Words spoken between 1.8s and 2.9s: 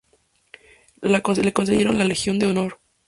la Legión de honor.